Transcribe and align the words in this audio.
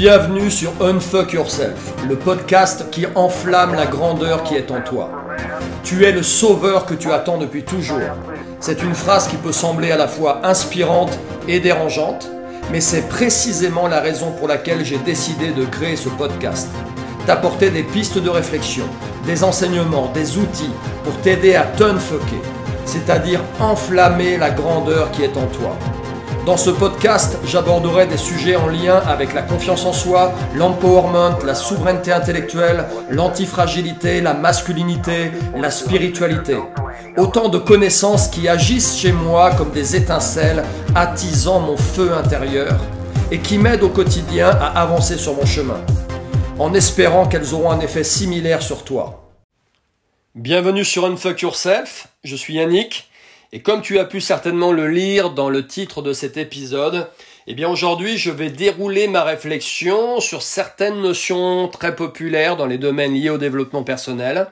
Bienvenue 0.00 0.48
sur 0.48 0.70
Unfuck 0.80 1.32
Yourself, 1.32 1.92
le 2.08 2.14
podcast 2.14 2.88
qui 2.92 3.04
enflamme 3.16 3.74
la 3.74 3.84
grandeur 3.84 4.44
qui 4.44 4.54
est 4.54 4.70
en 4.70 4.80
toi. 4.80 5.10
Tu 5.82 6.04
es 6.04 6.12
le 6.12 6.22
sauveur 6.22 6.86
que 6.86 6.94
tu 6.94 7.10
attends 7.10 7.36
depuis 7.36 7.64
toujours. 7.64 7.98
C'est 8.60 8.84
une 8.84 8.94
phrase 8.94 9.26
qui 9.26 9.34
peut 9.34 9.50
sembler 9.50 9.90
à 9.90 9.96
la 9.96 10.06
fois 10.06 10.46
inspirante 10.46 11.18
et 11.48 11.58
dérangeante, 11.58 12.30
mais 12.70 12.80
c'est 12.80 13.08
précisément 13.08 13.88
la 13.88 13.98
raison 13.98 14.30
pour 14.30 14.46
laquelle 14.46 14.84
j'ai 14.84 14.98
décidé 14.98 15.48
de 15.48 15.64
créer 15.64 15.96
ce 15.96 16.10
podcast. 16.10 16.68
T'apporter 17.26 17.70
des 17.70 17.82
pistes 17.82 18.18
de 18.18 18.30
réflexion, 18.30 18.84
des 19.26 19.42
enseignements, 19.42 20.12
des 20.14 20.38
outils 20.38 20.70
pour 21.02 21.16
t'aider 21.22 21.56
à 21.56 21.64
t'unfucker, 21.64 22.40
c'est-à-dire 22.84 23.40
enflammer 23.58 24.36
la 24.36 24.50
grandeur 24.50 25.10
qui 25.10 25.24
est 25.24 25.36
en 25.36 25.46
toi. 25.46 25.76
Dans 26.48 26.56
ce 26.56 26.70
podcast, 26.70 27.36
j'aborderai 27.44 28.06
des 28.06 28.16
sujets 28.16 28.56
en 28.56 28.68
lien 28.68 28.96
avec 29.06 29.34
la 29.34 29.42
confiance 29.42 29.84
en 29.84 29.92
soi, 29.92 30.32
l'empowerment, 30.54 31.36
la 31.44 31.54
souveraineté 31.54 32.10
intellectuelle, 32.10 32.86
l'antifragilité, 33.10 34.22
la 34.22 34.32
masculinité, 34.32 35.30
la 35.54 35.70
spiritualité. 35.70 36.56
Autant 37.18 37.50
de 37.50 37.58
connaissances 37.58 38.28
qui 38.28 38.48
agissent 38.48 38.96
chez 38.96 39.12
moi 39.12 39.50
comme 39.56 39.72
des 39.72 39.94
étincelles, 39.94 40.64
attisant 40.94 41.60
mon 41.60 41.76
feu 41.76 42.14
intérieur 42.14 42.80
et 43.30 43.40
qui 43.40 43.58
m'aident 43.58 43.82
au 43.82 43.90
quotidien 43.90 44.48
à 44.48 44.68
avancer 44.80 45.18
sur 45.18 45.34
mon 45.34 45.44
chemin, 45.44 45.82
en 46.58 46.72
espérant 46.72 47.26
qu'elles 47.26 47.52
auront 47.52 47.72
un 47.72 47.80
effet 47.80 48.04
similaire 48.04 48.62
sur 48.62 48.84
toi. 48.84 49.34
Bienvenue 50.34 50.86
sur 50.86 51.04
Unfuck 51.04 51.42
Yourself, 51.42 52.06
je 52.24 52.36
suis 52.36 52.54
Yannick 52.54 53.10
et 53.52 53.62
comme 53.62 53.80
tu 53.80 53.98
as 53.98 54.04
pu 54.04 54.20
certainement 54.20 54.72
le 54.72 54.88
lire 54.88 55.30
dans 55.30 55.48
le 55.48 55.66
titre 55.66 56.02
de 56.02 56.12
cet 56.12 56.36
épisode, 56.36 57.08
eh 57.46 57.54
bien 57.54 57.68
aujourd'hui 57.70 58.18
je 58.18 58.30
vais 58.30 58.50
dérouler 58.50 59.08
ma 59.08 59.24
réflexion 59.24 60.20
sur 60.20 60.42
certaines 60.42 61.00
notions 61.00 61.68
très 61.68 61.96
populaires 61.96 62.58
dans 62.58 62.66
les 62.66 62.76
domaines 62.76 63.14
liés 63.14 63.30
au 63.30 63.38
développement 63.38 63.84
personnel. 63.84 64.48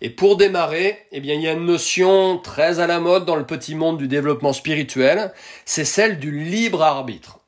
Et 0.00 0.10
pour 0.10 0.36
démarrer, 0.36 0.96
eh 1.10 1.20
bien 1.20 1.34
il 1.34 1.42
y 1.42 1.48
a 1.48 1.52
une 1.52 1.66
notion 1.66 2.38
très 2.38 2.78
à 2.78 2.86
la 2.86 3.00
mode 3.00 3.24
dans 3.24 3.34
le 3.34 3.46
petit 3.46 3.74
monde 3.74 3.98
du 3.98 4.06
développement 4.06 4.52
spirituel, 4.52 5.32
c'est 5.64 5.84
celle 5.84 6.20
du 6.20 6.30
libre 6.30 6.82
arbitre. 6.82 7.40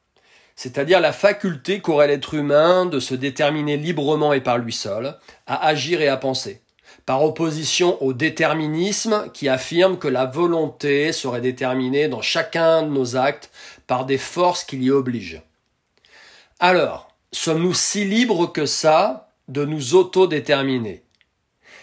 C'est-à-dire 0.57 1.01
la 1.01 1.13
faculté 1.13 1.81
qu'aurait 1.81 2.09
l'être 2.09 2.35
humain 2.35 2.87
de 2.87 2.99
se 2.99 3.15
déterminer 3.15 3.77
librement 3.77 4.33
et 4.33 4.41
par 4.41 4.59
lui 4.59 4.73
seul, 4.73 5.17
à 5.47 5.65
agir 5.65 6.03
et 6.03 6.09
à 6.09 6.17
penser 6.17 6.61
par 7.07 7.25
opposition 7.25 8.03
au 8.03 8.13
déterminisme 8.13 9.31
qui 9.33 9.49
affirme 9.49 9.99
que 9.99 10.09
la 10.09 10.27
volonté 10.27 11.13
serait 11.13 11.41
déterminée 11.41 12.09
dans 12.09 12.23
chacun 12.23 12.83
de 12.83 12.89
nos 12.89 13.17
actes 13.17 13.51
par 13.87 14.07
des 14.07 14.19
forces 14.19 14.65
qui 14.65 14.77
l'y 14.77 14.91
obligent. 14.91 15.43
Alors, 16.61 17.09
sommes-nous 17.33 17.75
si 17.75 18.05
libres 18.05 18.47
que 18.47 18.67
ça 18.67 19.31
de 19.49 19.65
nous 19.65 19.95
autodéterminer? 19.95 21.03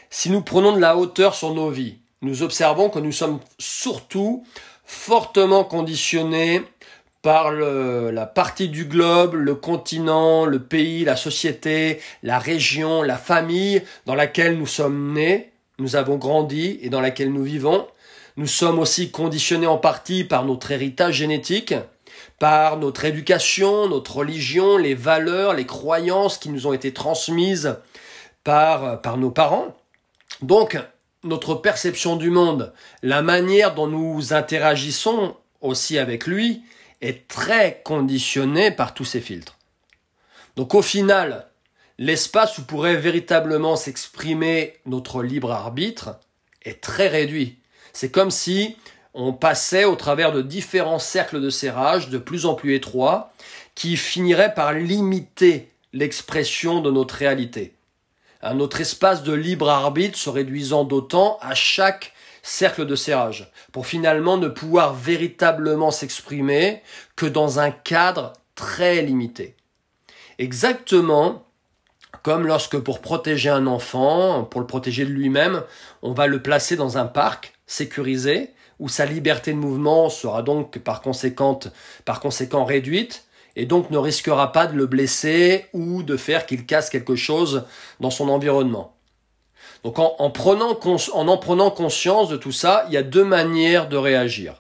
Si 0.10 0.30
nous 0.30 0.42
prenons 0.42 0.74
de 0.74 0.80
la 0.80 0.98
hauteur 0.98 1.36
sur 1.36 1.54
nos 1.54 1.70
vies, 1.70 1.98
nous 2.22 2.44
observons 2.44 2.90
que 2.90 3.00
nous 3.00 3.12
sommes 3.12 3.40
surtout 3.58 4.46
fortement 4.86 5.64
conditionnés 5.64 6.64
par 7.22 7.52
la 7.52 8.26
partie 8.26 8.70
du 8.70 8.86
globe, 8.86 9.34
le 9.34 9.56
continent, 9.56 10.46
le 10.46 10.60
pays, 10.60 11.04
la 11.04 11.16
société, 11.18 12.00
la 12.24 12.40
région, 12.40 13.04
la 13.04 13.18
famille 13.18 13.82
dans 14.06 14.16
laquelle 14.16 14.58
nous 14.58 14.68
sommes 14.68 15.14
nés, 15.14 15.52
nous 15.80 15.96
avons 15.96 16.18
grandi 16.18 16.80
et 16.82 16.90
dans 16.90 17.02
laquelle 17.02 17.34
nous 17.34 17.44
vivons. 17.44 17.88
Nous 18.38 18.48
sommes 18.48 18.80
aussi 18.80 19.12
conditionnés 19.12 19.68
en 19.68 19.78
partie 19.78 20.24
par 20.24 20.46
notre 20.46 20.72
héritage 20.72 21.16
génétique, 21.16 21.74
par 22.38 22.78
notre 22.78 23.04
éducation, 23.04 23.88
notre 23.88 24.18
religion, 24.18 24.78
les 24.78 24.94
valeurs, 24.94 25.54
les 25.54 25.66
croyances 25.66 26.38
qui 26.38 26.50
nous 26.50 26.68
ont 26.68 26.74
été 26.74 26.94
transmises 26.94 27.78
par, 28.46 29.02
par 29.02 29.18
nos 29.18 29.32
parents. 29.32 29.76
Donc, 30.42 30.78
notre 31.26 31.56
perception 31.56 32.16
du 32.16 32.30
monde, 32.30 32.72
la 33.04 33.22
manière 33.22 33.76
dont 33.76 33.88
nous 33.88 34.34
interagissons 34.34 35.36
aussi 35.60 35.98
avec 35.98 36.26
lui, 36.26 36.62
est 37.02 37.28
très 37.28 37.82
conditionné 37.84 38.72
par 38.72 38.94
tous 38.94 39.06
ces 39.06 39.22
filtres. 39.22 39.58
Donc 40.56 40.76
au 40.76 40.82
final, 40.82 41.48
l'espace 41.98 42.58
où 42.58 42.64
pourrait 42.64 42.98
véritablement 42.98 43.76
s'exprimer 43.76 44.74
notre 44.86 45.24
libre 45.24 45.52
arbitre 45.52 46.20
est 46.64 46.82
très 46.82 47.08
réduit. 47.08 47.60
C'est 47.94 48.12
comme 48.12 48.32
si 48.32 48.76
on 49.14 49.34
passait 49.34 49.86
au 49.86 49.96
travers 49.96 50.32
de 50.32 50.42
différents 50.42 51.00
cercles 51.00 51.42
de 51.42 51.50
serrage 51.50 52.10
de 52.10 52.18
plus 52.18 52.46
en 52.46 52.54
plus 52.54 52.76
étroits 52.76 53.34
qui 53.76 53.98
finiraient 53.98 54.54
par 54.54 54.74
limiter 54.74 55.70
l'expression 55.94 56.82
de 56.82 56.92
notre 56.92 57.16
réalité. 57.16 57.74
Notre 58.54 58.80
espace 58.80 59.24
de 59.24 59.34
libre 59.34 59.70
arbitre 59.70 60.18
se 60.18 60.30
réduisant 60.30 60.86
d'autant 60.86 61.38
à 61.42 61.56
chaque 61.56 62.14
cercle 62.42 62.86
de 62.86 62.96
serrage, 62.96 63.52
pour 63.72 63.88
finalement 63.88 64.38
ne 64.38 64.48
pouvoir 64.48 64.94
véritablement 64.94 65.92
s'exprimer 65.92 66.82
que 67.16 67.26
dans 67.26 67.60
un 67.60 67.72
cadre 67.72 68.34
très 68.56 69.02
limité. 69.02 69.56
Exactement 70.38 71.46
comme 72.24 72.48
lorsque 72.48 72.78
pour 72.78 73.00
protéger 73.00 73.50
un 73.50 73.68
enfant, 73.68 74.44
pour 74.44 74.62
le 74.62 74.68
protéger 74.68 75.06
de 75.06 75.12
lui-même, 75.12 75.64
on 76.02 76.14
va 76.14 76.28
le 76.28 76.42
placer 76.42 76.76
dans 76.76 76.98
un 76.98 77.06
parc 77.06 77.54
sécurisé, 77.66 78.50
où 78.80 78.90
sa 78.90 79.06
liberté 79.06 79.54
de 79.54 79.58
mouvement 79.58 80.10
sera 80.10 80.42
donc 80.42 80.80
par 80.80 81.02
par 81.02 82.20
conséquent 82.20 82.66
réduite, 82.66 83.26
et 83.56 83.66
donc 83.66 83.90
ne 83.92 83.98
risquera 83.98 84.52
pas 84.52 84.68
de 84.68 84.76
le 84.76 84.86
blesser 84.86 85.66
ou 85.74 86.04
de 86.04 86.18
faire 86.18 86.46
qu'il 86.46 86.66
casse 86.66 86.90
quelque 86.90 87.16
chose 87.16 87.66
dans 88.00 88.12
son 88.12 88.30
environnement. 88.30 88.96
Donc 89.84 89.98
en, 90.00 90.30
prenant 90.30 90.78
en 91.14 91.28
en 91.28 91.38
prenant 91.38 91.72
conscience 91.72 92.30
de 92.30 92.38
tout 92.38 92.52
ça, 92.52 92.86
il 92.88 92.94
y 92.94 92.98
a 92.98 93.04
deux 93.04 93.24
manières 93.24 93.88
de 93.88 93.98
réagir. 93.98 94.56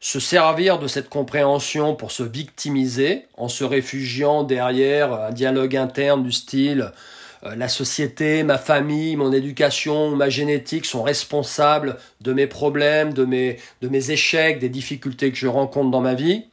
Se 0.00 0.20
servir 0.20 0.78
de 0.78 0.86
cette 0.86 1.08
compréhension 1.08 1.96
pour 1.96 2.12
se 2.12 2.22
victimiser 2.22 3.26
en 3.36 3.48
se 3.48 3.64
réfugiant 3.64 4.44
derrière 4.44 5.12
un 5.12 5.30
dialogue 5.30 5.76
interne 5.76 6.22
du 6.22 6.32
style 6.32 6.92
euh, 7.44 7.54
la 7.54 7.68
société, 7.68 8.42
ma 8.42 8.58
famille, 8.58 9.16
mon 9.16 9.32
éducation, 9.32 10.10
ma 10.10 10.28
génétique 10.28 10.86
sont 10.86 11.02
responsables 11.02 11.96
de 12.20 12.32
mes 12.32 12.46
problèmes, 12.46 13.12
de 13.12 13.24
mes, 13.24 13.58
de 13.80 13.88
mes 13.88 14.10
échecs, 14.10 14.58
des 14.58 14.68
difficultés 14.68 15.30
que 15.30 15.38
je 15.38 15.46
rencontre 15.46 15.90
dans 15.90 16.00
ma 16.00 16.14
vie, 16.14 16.46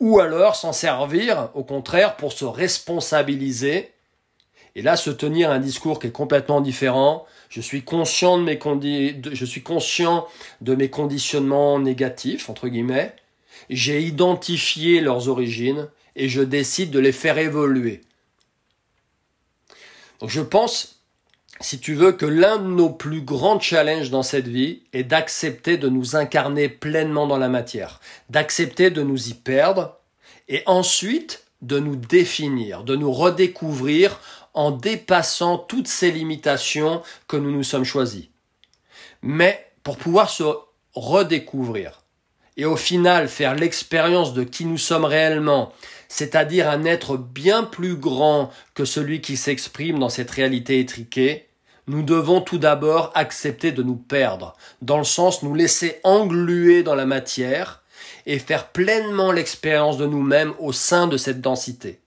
ou 0.00 0.18
alors 0.20 0.56
s'en 0.56 0.72
servir, 0.72 1.50
au 1.54 1.62
contraire, 1.62 2.16
pour 2.16 2.32
se 2.32 2.44
responsabiliser 2.44 3.92
et 4.78 4.82
là, 4.82 4.96
se 4.96 5.10
tenir 5.10 5.50
un 5.50 5.58
discours 5.58 5.98
qui 5.98 6.06
est 6.06 6.12
complètement 6.12 6.60
différent. 6.60 7.26
Je 7.48 7.60
suis 7.60 7.82
conscient 7.82 8.38
de 8.38 8.44
mes 8.44 8.60
je 9.32 9.44
suis 9.44 9.64
conscient 9.64 10.28
de 10.60 10.76
mes 10.76 10.88
conditionnements 10.88 11.80
négatifs 11.80 12.48
entre 12.48 12.68
guillemets. 12.68 13.12
J'ai 13.70 14.00
identifié 14.02 15.00
leurs 15.00 15.26
origines 15.26 15.88
et 16.14 16.28
je 16.28 16.42
décide 16.42 16.92
de 16.92 17.00
les 17.00 17.10
faire 17.10 17.38
évoluer. 17.38 18.02
Donc 20.20 20.30
je 20.30 20.42
pense, 20.42 21.00
si 21.60 21.80
tu 21.80 21.94
veux, 21.94 22.12
que 22.12 22.26
l'un 22.26 22.58
de 22.58 22.68
nos 22.68 22.90
plus 22.90 23.22
grands 23.22 23.58
challenges 23.58 24.10
dans 24.10 24.22
cette 24.22 24.46
vie 24.46 24.82
est 24.92 25.02
d'accepter 25.02 25.76
de 25.76 25.88
nous 25.88 26.14
incarner 26.14 26.68
pleinement 26.68 27.26
dans 27.26 27.38
la 27.38 27.48
matière, 27.48 28.00
d'accepter 28.30 28.90
de 28.90 29.02
nous 29.02 29.30
y 29.30 29.34
perdre 29.34 29.96
et 30.46 30.62
ensuite 30.66 31.46
de 31.62 31.80
nous 31.80 31.96
définir, 31.96 32.84
de 32.84 32.94
nous 32.94 33.10
redécouvrir 33.10 34.20
en 34.54 34.70
dépassant 34.70 35.58
toutes 35.58 35.88
ces 35.88 36.10
limitations 36.10 37.02
que 37.26 37.36
nous 37.36 37.50
nous 37.50 37.62
sommes 37.62 37.84
choisis. 37.84 38.28
Mais 39.22 39.66
pour 39.82 39.96
pouvoir 39.96 40.30
se 40.30 40.44
redécouvrir 40.94 42.02
et 42.56 42.64
au 42.64 42.76
final 42.76 43.28
faire 43.28 43.54
l'expérience 43.54 44.34
de 44.34 44.42
qui 44.42 44.64
nous 44.64 44.78
sommes 44.78 45.04
réellement, 45.04 45.72
c'est-à-dire 46.08 46.68
un 46.68 46.84
être 46.84 47.16
bien 47.16 47.62
plus 47.62 47.96
grand 47.96 48.50
que 48.74 48.84
celui 48.84 49.20
qui 49.20 49.36
s'exprime 49.36 49.98
dans 49.98 50.08
cette 50.08 50.30
réalité 50.30 50.80
étriquée, 50.80 51.48
nous 51.86 52.02
devons 52.02 52.40
tout 52.40 52.58
d'abord 52.58 53.12
accepter 53.14 53.72
de 53.72 53.82
nous 53.82 53.96
perdre, 53.96 54.54
dans 54.82 54.98
le 54.98 55.04
sens 55.04 55.42
nous 55.42 55.54
laisser 55.54 56.00
engluer 56.04 56.82
dans 56.82 56.94
la 56.94 57.06
matière 57.06 57.82
et 58.26 58.38
faire 58.38 58.68
pleinement 58.68 59.32
l'expérience 59.32 59.96
de 59.96 60.06
nous-mêmes 60.06 60.52
au 60.58 60.72
sein 60.72 61.06
de 61.06 61.16
cette 61.16 61.40
densité. 61.40 62.00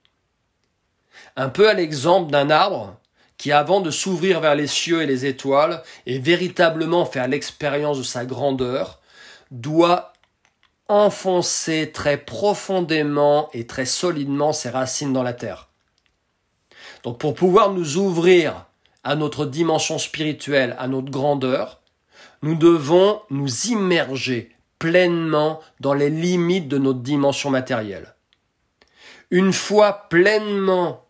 Un 1.36 1.48
peu 1.48 1.68
à 1.68 1.74
l'exemple 1.74 2.30
d'un 2.30 2.50
arbre 2.50 2.96
qui, 3.38 3.52
avant 3.52 3.80
de 3.80 3.90
s'ouvrir 3.90 4.40
vers 4.40 4.54
les 4.54 4.66
cieux 4.66 5.02
et 5.02 5.06
les 5.06 5.26
étoiles 5.26 5.82
et 6.06 6.18
véritablement 6.18 7.04
faire 7.04 7.28
l'expérience 7.28 7.98
de 7.98 8.02
sa 8.02 8.24
grandeur, 8.24 9.00
doit 9.50 10.12
enfoncer 10.88 11.90
très 11.92 12.18
profondément 12.18 13.48
et 13.52 13.66
très 13.66 13.86
solidement 13.86 14.52
ses 14.52 14.70
racines 14.70 15.12
dans 15.12 15.22
la 15.22 15.32
terre. 15.32 15.70
Donc 17.02 17.18
pour 17.18 17.34
pouvoir 17.34 17.72
nous 17.72 17.96
ouvrir 17.96 18.66
à 19.04 19.16
notre 19.16 19.46
dimension 19.46 19.98
spirituelle, 19.98 20.76
à 20.78 20.86
notre 20.86 21.10
grandeur, 21.10 21.80
nous 22.42 22.54
devons 22.54 23.22
nous 23.30 23.66
immerger 23.66 24.54
pleinement 24.78 25.60
dans 25.80 25.94
les 25.94 26.10
limites 26.10 26.68
de 26.68 26.78
notre 26.78 27.00
dimension 27.00 27.50
matérielle. 27.50 28.14
Une 29.30 29.52
fois 29.52 30.08
pleinement 30.08 31.01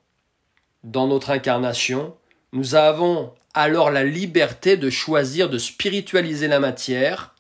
dans 0.85 1.07
notre 1.07 1.31
incarnation, 1.31 2.15
nous 2.53 2.75
avons 2.75 3.33
alors 3.55 3.91
la 3.91 4.05
liberté 4.05 4.77
de 4.77 4.91
choisir 4.91 5.51
de 5.51 5.59
spiritualiser 5.59 6.49
la 6.49 6.61
matière 6.61 7.35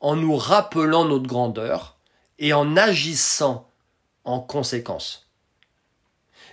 en 0.00 0.16
nous 0.16 0.36
rappelant 0.36 1.04
notre 1.04 1.26
grandeur 1.26 1.96
et 2.38 2.52
en 2.52 2.76
agissant 2.76 3.70
en 4.24 4.40
conséquence. 4.40 5.30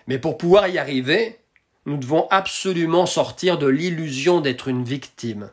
Mais 0.08 0.20
pour 0.20 0.38
pouvoir 0.38 0.68
y 0.68 0.78
arriver, 0.78 1.40
nous 1.86 1.98
devons 1.98 2.28
absolument 2.30 3.06
sortir 3.06 3.58
de 3.58 3.68
l'illusion 3.68 4.42
d'être 4.42 4.68
une 4.68 4.84
victime. 4.84 5.50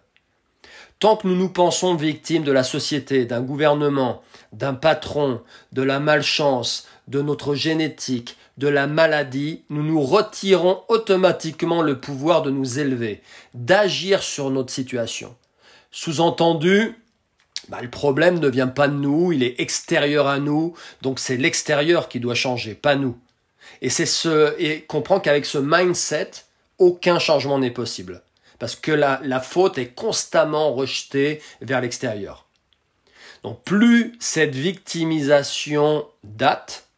Tant 1.01 1.17
que 1.17 1.27
nous 1.27 1.35
nous 1.35 1.49
pensons 1.49 1.95
victimes 1.95 2.45
de 2.45 2.53
la 2.53 2.63
société, 2.63 3.25
d'un 3.25 3.41
gouvernement, 3.41 4.23
d'un 4.53 4.75
patron, 4.75 5.43
de 5.73 5.83
la 5.83 5.99
malchance, 5.99 6.87
de 7.09 7.23
notre 7.23 7.55
génétique, 7.55 8.37
de 8.59 8.69
la 8.69 8.87
maladie, 8.87 9.63
nous 9.71 9.83
nous 9.83 10.03
retirons 10.03 10.83
automatiquement 10.89 11.83
le 11.83 11.99
pouvoir 11.99 12.43
de 12.43 12.51
nous 12.51 12.79
élever, 12.79 13.23
d'agir 13.55 14.23
sur 14.23 14.51
notre 14.51 14.73
situation. 14.73 15.35
Sous-entendu, 15.91 16.95
bah, 17.69 17.79
le 17.83 17.91
problème 17.91 18.39
ne 18.39 18.49
vient 18.49 18.69
pas 18.69 18.89
de 18.89 18.95
nous, 18.95 19.33
il 19.33 19.43
est 19.43 19.61
extérieur 19.61 20.27
à 20.29 20.39
nous, 20.39 20.75
donc 21.03 21.19
c'est 21.19 21.37
l'extérieur 21.37 22.09
qui 22.09 22.21
doit 22.21 22.35
changer, 22.35 22.75
pas 22.75 22.97
nous. 22.97 23.19
Et 23.83 23.91
c'est 23.91 24.07
ce, 24.07 24.55
et 24.59 24.83
comprend 24.83 25.21
qu'avec 25.21 25.47
ce 25.47 25.59
mindset, 25.59 26.31
aucun 26.79 27.19
changement 27.19 27.59
n'est 27.59 27.71
possible. 27.71 28.23
Parce 28.59 28.77
que 28.77 28.93
la, 28.93 29.21
la 29.25 29.41
faute 29.41 29.79
est 29.79 29.95
constamment 29.95 30.75
rejetée 30.75 31.41
vers 31.63 31.81
l'extérieur. 31.81 32.47
Donc 33.43 33.63
plus 33.63 34.17
cette 34.21 34.55
victimisation 34.55 36.07
date, 36.25 36.89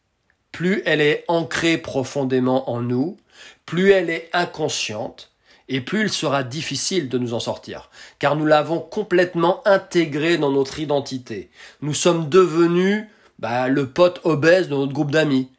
plus 0.53 0.81
elle 0.85 1.01
est 1.01 1.25
ancrée 1.27 1.77
profondément 1.77 2.69
en 2.69 2.79
nous, 2.79 3.17
plus 3.65 3.91
elle 3.91 4.09
est 4.09 4.29
inconsciente, 4.31 5.31
et 5.67 5.81
plus 5.81 6.03
il 6.03 6.09
sera 6.09 6.43
difficile 6.43 7.09
de 7.09 7.17
nous 7.17 7.33
en 7.33 7.39
sortir, 7.41 7.89
car 8.19 8.37
nous 8.37 8.45
l'avons 8.45 8.79
complètement 8.79 9.61
intégrée 9.67 10.37
dans 10.37 10.51
notre 10.51 10.79
identité. 10.79 11.49
Nous 11.81 11.93
sommes 11.93 12.29
devenus 12.29 13.05
bah, 13.39 13.67
le 13.67 13.89
pote 13.89 14.21
obèse 14.23 14.69
de 14.69 14.75
notre 14.75 14.93
groupe 14.93 15.11
d'amis, 15.11 15.49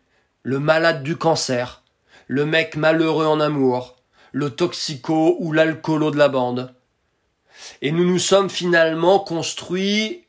le 0.42 0.58
malade 0.60 1.02
du 1.02 1.16
cancer, 1.16 1.82
le 2.28 2.46
mec 2.46 2.76
malheureux 2.76 3.26
en 3.26 3.40
amour, 3.40 3.96
le 4.32 4.50
toxico 4.50 5.36
ou 5.40 5.52
l'alcoolo 5.52 6.10
de 6.10 6.18
la 6.18 6.28
bande. 6.28 6.74
Et 7.82 7.92
nous 7.92 8.04
nous 8.04 8.18
sommes 8.18 8.50
finalement 8.50 9.18
construits 9.18 10.24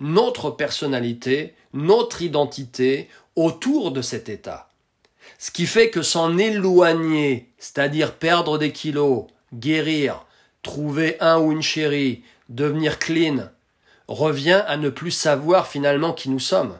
notre 0.00 0.50
personnalité, 0.50 1.54
notre 1.74 2.22
identité 2.22 3.10
autour 3.36 3.90
de 3.90 4.00
cet 4.00 4.28
état. 4.30 4.70
Ce 5.38 5.50
qui 5.50 5.66
fait 5.66 5.90
que 5.90 6.02
s'en 6.02 6.38
éloigner, 6.38 7.52
c'est-à-dire 7.58 8.14
perdre 8.14 8.56
des 8.56 8.72
kilos, 8.72 9.26
guérir, 9.52 10.24
trouver 10.62 11.16
un 11.20 11.38
ou 11.38 11.52
une 11.52 11.62
chérie, 11.62 12.22
devenir 12.48 12.98
clean, 12.98 13.48
revient 14.08 14.62
à 14.66 14.76
ne 14.76 14.88
plus 14.88 15.10
savoir 15.10 15.66
finalement 15.66 16.12
qui 16.12 16.30
nous 16.30 16.40
sommes 16.40 16.78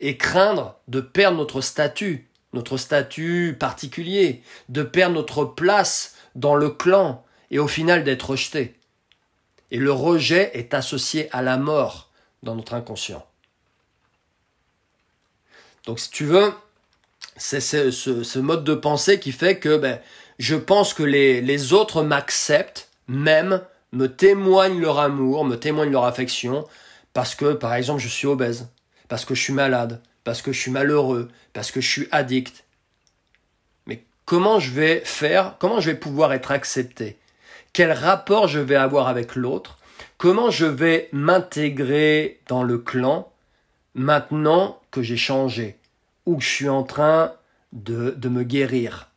et 0.00 0.16
craindre 0.16 0.76
de 0.88 1.00
perdre 1.00 1.38
notre 1.38 1.60
statut, 1.60 2.28
notre 2.52 2.76
statut 2.76 3.56
particulier, 3.58 4.42
de 4.68 4.82
perdre 4.82 5.14
notre 5.14 5.44
place 5.44 6.14
dans 6.34 6.54
le 6.54 6.70
clan 6.70 7.24
et 7.50 7.58
au 7.58 7.68
final 7.68 8.04
d'être 8.04 8.30
rejeté. 8.30 8.74
Et 9.70 9.78
le 9.78 9.92
rejet 9.92 10.50
est 10.54 10.74
associé 10.74 11.28
à 11.32 11.42
la 11.42 11.56
mort 11.56 12.10
dans 12.42 12.54
notre 12.54 12.74
inconscient. 12.74 13.24
Donc 15.86 16.00
si 16.00 16.10
tu 16.10 16.24
veux, 16.24 16.52
c'est 17.36 17.60
ce, 17.60 18.38
mode 18.38 18.64
de 18.64 18.74
pensée 18.74 19.20
qui 19.20 19.32
fait 19.32 19.58
que 19.58 19.76
ben, 19.76 20.00
je 20.38 20.56
pense 20.56 20.94
que 20.94 21.02
les, 21.02 21.40
les 21.40 21.72
autres 21.72 22.02
m'acceptent, 22.02 22.88
même 23.06 23.60
me 23.92 24.06
témoignent 24.06 24.80
leur 24.80 24.98
amour, 24.98 25.44
me 25.44 25.56
témoignent 25.56 25.92
leur 25.92 26.04
affection, 26.04 26.66
parce 27.12 27.34
que 27.34 27.52
par 27.52 27.74
exemple 27.74 28.00
je 28.00 28.08
suis 28.08 28.26
obèse, 28.26 28.68
parce 29.08 29.24
que 29.24 29.34
je 29.34 29.42
suis 29.42 29.52
malade, 29.52 30.00
parce 30.24 30.42
que 30.42 30.52
je 30.52 30.60
suis 30.60 30.70
malheureux, 30.70 31.28
parce 31.52 31.70
que 31.70 31.80
je 31.80 31.88
suis 31.88 32.08
addict. 32.10 32.64
Mais 33.86 34.02
comment 34.24 34.58
je 34.58 34.70
vais 34.70 35.00
faire, 35.04 35.56
comment 35.58 35.80
je 35.80 35.90
vais 35.90 35.96
pouvoir 35.96 36.32
être 36.32 36.50
accepté? 36.50 37.18
Quel 37.72 37.92
rapport 37.92 38.48
je 38.48 38.60
vais 38.60 38.76
avoir 38.76 39.08
avec 39.08 39.34
l'autre? 39.34 39.78
Comment 40.16 40.50
je 40.50 40.66
vais 40.66 41.08
m'intégrer 41.12 42.40
dans 42.48 42.62
le 42.62 42.78
clan? 42.78 43.30
Maintenant 43.94 44.80
que 44.94 45.02
j'ai 45.02 45.16
changé 45.16 45.76
ou 46.24 46.36
que 46.36 46.44
je 46.44 46.48
suis 46.48 46.68
en 46.68 46.84
train 46.84 47.32
de, 47.72 48.14
de 48.16 48.28
me 48.28 48.44
guérir 48.44 49.10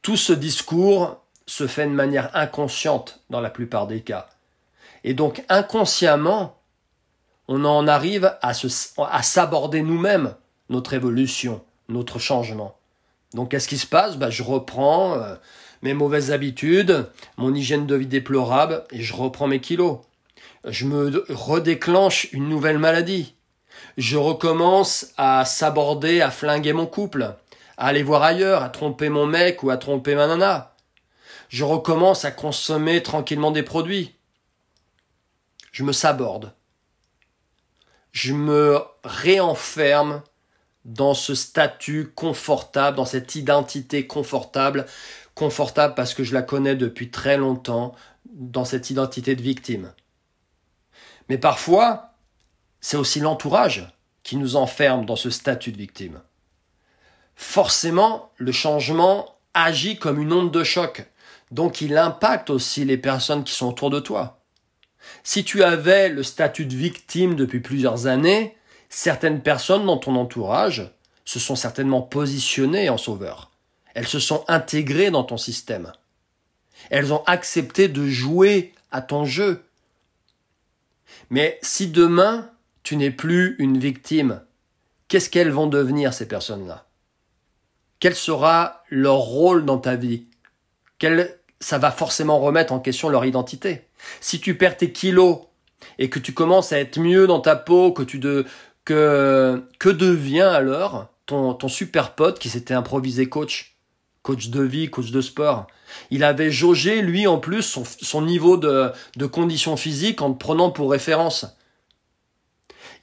Tout 0.00 0.16
ce 0.16 0.32
discours 0.32 1.22
se 1.44 1.66
fait 1.66 1.84
de 1.84 1.90
manière 1.90 2.34
inconsciente 2.34 3.20
dans 3.28 3.42
la 3.42 3.50
plupart 3.50 3.86
des 3.86 4.00
cas. 4.00 4.30
Et 5.04 5.12
donc 5.12 5.44
inconsciemment, 5.50 6.58
on 7.46 7.64
en 7.66 7.86
arrive 7.86 8.24
à, 8.40 8.52
à 9.10 9.22
s'aborder 9.22 9.82
nous-mêmes 9.82 10.34
notre 10.70 10.94
évolution, 10.94 11.62
notre 11.90 12.18
changement. 12.18 12.74
Donc 13.34 13.50
qu'est-ce 13.50 13.68
qui 13.68 13.78
se 13.78 13.86
passe? 13.86 14.16
Bah, 14.16 14.30
Je 14.30 14.42
reprends 14.42 15.12
euh, 15.12 15.34
mes 15.82 15.92
mauvaises 15.92 16.32
habitudes, 16.32 17.06
mon 17.36 17.54
hygiène 17.54 17.86
de 17.86 17.94
vie 17.94 18.06
déplorable, 18.06 18.82
et 18.90 19.02
je 19.02 19.14
reprends 19.14 19.46
mes 19.46 19.60
kilos. 19.60 19.98
Je 20.64 20.86
me 20.86 21.24
redéclenche 21.28 22.32
une 22.32 22.48
nouvelle 22.48 22.78
maladie. 22.78 23.35
Je 23.96 24.16
recommence 24.16 25.12
à 25.16 25.44
s'aborder, 25.44 26.20
à 26.20 26.30
flinguer 26.30 26.72
mon 26.72 26.86
couple, 26.86 27.34
à 27.76 27.86
aller 27.86 28.02
voir 28.02 28.22
ailleurs, 28.22 28.62
à 28.62 28.68
tromper 28.68 29.08
mon 29.08 29.26
mec 29.26 29.62
ou 29.62 29.70
à 29.70 29.76
tromper 29.76 30.14
ma 30.14 30.26
nana. 30.26 30.74
Je 31.48 31.64
recommence 31.64 32.24
à 32.24 32.30
consommer 32.30 33.02
tranquillement 33.02 33.50
des 33.50 33.62
produits. 33.62 34.14
Je 35.72 35.82
me 35.82 35.92
saborde 35.92 36.52
je 38.16 38.32
me 38.32 38.80
réenferme 39.04 40.22
dans 40.86 41.12
ce 41.12 41.34
statut 41.34 42.12
confortable, 42.14 42.96
dans 42.96 43.04
cette 43.04 43.34
identité 43.34 44.06
confortable, 44.06 44.86
confortable 45.34 45.94
parce 45.94 46.14
que 46.14 46.24
je 46.24 46.32
la 46.32 46.40
connais 46.40 46.76
depuis 46.76 47.10
très 47.10 47.36
longtemps, 47.36 47.94
dans 48.24 48.64
cette 48.64 48.88
identité 48.88 49.36
de 49.36 49.42
victime. 49.42 49.92
Mais 51.28 51.36
parfois, 51.36 52.14
c'est 52.80 52.96
aussi 52.96 53.20
l'entourage 53.20 53.88
qui 54.22 54.36
nous 54.36 54.56
enferme 54.56 55.06
dans 55.06 55.16
ce 55.16 55.30
statut 55.30 55.72
de 55.72 55.78
victime. 55.78 56.20
Forcément, 57.34 58.30
le 58.38 58.52
changement 58.52 59.36
agit 59.54 59.98
comme 59.98 60.20
une 60.20 60.32
onde 60.32 60.50
de 60.50 60.64
choc, 60.64 61.06
donc 61.50 61.80
il 61.80 61.96
impacte 61.96 62.50
aussi 62.50 62.84
les 62.84 62.98
personnes 62.98 63.44
qui 63.44 63.52
sont 63.52 63.68
autour 63.68 63.90
de 63.90 64.00
toi. 64.00 64.40
Si 65.22 65.44
tu 65.44 65.62
avais 65.62 66.08
le 66.08 66.22
statut 66.22 66.66
de 66.66 66.74
victime 66.74 67.36
depuis 67.36 67.60
plusieurs 67.60 68.06
années, 68.06 68.56
certaines 68.88 69.42
personnes 69.42 69.86
dans 69.86 69.98
ton 69.98 70.16
entourage 70.16 70.90
se 71.24 71.38
sont 71.38 71.56
certainement 71.56 72.02
positionnées 72.02 72.88
en 72.88 72.98
sauveur. 72.98 73.50
Elles 73.94 74.08
se 74.08 74.20
sont 74.20 74.44
intégrées 74.48 75.10
dans 75.10 75.24
ton 75.24 75.36
système. 75.36 75.92
Elles 76.90 77.12
ont 77.12 77.24
accepté 77.24 77.88
de 77.88 78.06
jouer 78.06 78.72
à 78.90 79.02
ton 79.02 79.24
jeu. 79.24 79.64
Mais 81.30 81.58
si 81.62 81.88
demain 81.88 82.50
tu 82.86 82.96
n'es 82.96 83.10
plus 83.10 83.56
une 83.58 83.78
victime, 83.78 84.42
qu'est-ce 85.08 85.28
qu'elles 85.28 85.50
vont 85.50 85.66
devenir 85.66 86.14
ces 86.14 86.28
personnes-là? 86.28 86.86
Quel 87.98 88.14
sera 88.14 88.84
leur 88.90 89.16
rôle 89.16 89.64
dans 89.64 89.78
ta 89.78 89.96
vie? 89.96 90.26
Ça 91.58 91.78
va 91.78 91.90
forcément 91.90 92.38
remettre 92.38 92.72
en 92.72 92.78
question 92.78 93.08
leur 93.08 93.24
identité. 93.24 93.88
Si 94.20 94.38
tu 94.38 94.56
perds 94.56 94.76
tes 94.76 94.92
kilos 94.92 95.40
et 95.98 96.08
que 96.08 96.20
tu 96.20 96.32
commences 96.32 96.72
à 96.72 96.78
être 96.78 97.00
mieux 97.00 97.26
dans 97.26 97.40
ta 97.40 97.56
peau, 97.56 97.90
que 97.90 98.04
tu 98.04 98.20
de, 98.20 98.46
que, 98.84 99.64
devient 99.82 100.42
alors 100.42 101.08
ton, 101.26 101.54
ton 101.54 101.66
super 101.66 102.14
pote 102.14 102.38
qui 102.38 102.48
s'était 102.48 102.72
improvisé 102.72 103.28
coach, 103.28 103.74
coach 104.22 104.48
de 104.48 104.62
vie, 104.62 104.90
coach 104.90 105.10
de 105.10 105.20
sport? 105.20 105.66
Il 106.12 106.22
avait 106.22 106.52
jaugé, 106.52 107.02
lui, 107.02 107.26
en 107.26 107.38
plus, 107.38 107.62
son, 107.62 107.82
son 107.84 108.22
niveau 108.22 108.56
de, 108.56 108.92
de 109.16 109.26
condition 109.26 109.76
physique 109.76 110.22
en 110.22 110.32
te 110.32 110.38
prenant 110.38 110.70
pour 110.70 110.92
référence. 110.92 111.46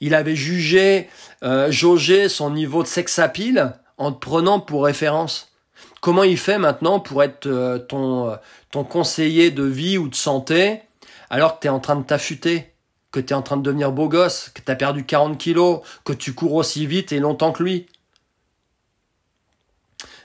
Il 0.00 0.14
avait 0.14 0.36
jugé, 0.36 1.08
euh, 1.42 1.70
jaugé 1.70 2.28
son 2.28 2.50
niveau 2.50 2.82
de 2.82 2.88
sex 2.88 3.18
appeal 3.18 3.78
en 3.98 4.12
te 4.12 4.18
prenant 4.18 4.60
pour 4.60 4.84
référence. 4.84 5.52
Comment 6.00 6.24
il 6.24 6.38
fait 6.38 6.58
maintenant 6.58 7.00
pour 7.00 7.22
être 7.22 7.46
euh, 7.46 7.78
ton, 7.78 8.30
euh, 8.30 8.36
ton 8.70 8.84
conseiller 8.84 9.50
de 9.50 9.64
vie 9.64 9.98
ou 9.98 10.08
de 10.08 10.14
santé 10.14 10.82
alors 11.30 11.56
que 11.56 11.62
tu 11.62 11.66
es 11.66 11.70
en 11.70 11.80
train 11.80 11.96
de 11.96 12.04
t'affûter, 12.04 12.74
que 13.10 13.20
tu 13.20 13.32
es 13.32 13.36
en 13.36 13.42
train 13.42 13.56
de 13.56 13.62
devenir 13.62 13.90
beau 13.90 14.08
gosse, 14.08 14.50
que 14.54 14.60
tu 14.60 14.70
as 14.70 14.76
perdu 14.76 15.04
40 15.04 15.38
kilos, 15.38 15.80
que 16.04 16.12
tu 16.12 16.34
cours 16.34 16.54
aussi 16.54 16.86
vite 16.86 17.12
et 17.12 17.20
longtemps 17.20 17.52
que 17.52 17.62
lui? 17.62 17.86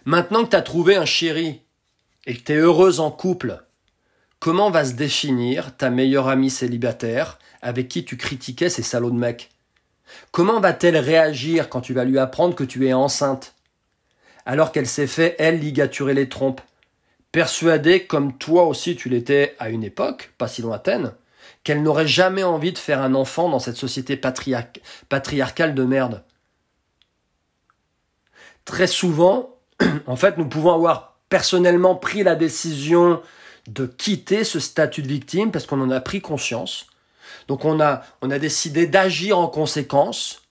Maintenant 0.05 0.43
que 0.43 0.49
tu 0.49 0.55
as 0.55 0.61
trouvé 0.61 0.95
un 0.95 1.05
chéri 1.05 1.61
et 2.25 2.35
que 2.35 2.43
tu 2.43 2.53
es 2.53 2.57
heureuse 2.57 2.99
en 2.99 3.11
couple, 3.11 3.63
comment 4.39 4.71
va 4.71 4.85
se 4.85 4.93
définir 4.93 5.75
ta 5.77 5.89
meilleure 5.89 6.27
amie 6.27 6.49
célibataire 6.49 7.39
avec 7.61 7.87
qui 7.87 8.05
tu 8.05 8.17
critiquais 8.17 8.69
ces 8.69 8.83
salauds 8.83 9.11
de 9.11 9.17
mecs? 9.17 9.49
Comment 10.31 10.59
va-t-elle 10.59 10.97
réagir 10.97 11.69
quand 11.69 11.81
tu 11.81 11.93
vas 11.93 12.05
lui 12.05 12.19
apprendre 12.19 12.55
que 12.55 12.63
tu 12.63 12.87
es 12.87 12.93
enceinte? 12.93 13.55
Alors 14.45 14.71
qu'elle 14.71 14.87
s'est 14.87 15.07
fait, 15.07 15.35
elle, 15.39 15.59
ligaturer 15.59 16.13
les 16.13 16.29
trompes 16.29 16.61
Persuadée, 17.31 18.07
comme 18.07 18.37
toi 18.37 18.63
aussi 18.63 18.95
tu 18.95 19.07
l'étais 19.07 19.55
à 19.59 19.69
une 19.69 19.83
époque, 19.83 20.33
pas 20.39 20.47
si 20.47 20.63
lointaine, 20.63 21.13
qu'elle 21.63 21.83
n'aurait 21.83 22.07
jamais 22.07 22.43
envie 22.43 22.73
de 22.73 22.77
faire 22.79 23.01
un 23.01 23.13
enfant 23.13 23.49
dans 23.49 23.59
cette 23.59 23.77
société 23.77 24.17
patriarcale 24.17 25.75
de 25.75 25.83
merde. 25.83 26.23
Très 28.65 28.87
souvent, 28.87 29.57
en 30.07 30.15
fait, 30.15 30.37
nous 30.37 30.47
pouvons 30.47 30.73
avoir 30.73 31.19
personnellement 31.29 31.95
pris 31.95 32.23
la 32.23 32.35
décision 32.35 33.21
de 33.67 33.85
quitter 33.85 34.43
ce 34.43 34.59
statut 34.59 35.03
de 35.03 35.07
victime 35.07 35.51
parce 35.51 35.67
qu'on 35.67 35.81
en 35.81 35.91
a 35.91 36.01
pris 36.01 36.21
conscience. 36.21 36.87
Donc 37.47 37.65
on 37.65 37.79
a, 37.79 38.03
décidé 38.21 38.87
d'agir 38.87 39.37
en 39.37 39.47
conséquence 39.47 40.43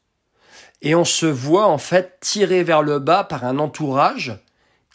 et 0.82 0.94
on 0.94 1.04
se 1.04 1.26
voit 1.26 1.66
en 1.66 1.78
fait 1.78 2.18
tiré 2.20 2.62
vers 2.62 2.82
le 2.82 2.98
bas 2.98 3.24
par 3.24 3.44
un 3.44 3.58
entourage 3.58 4.38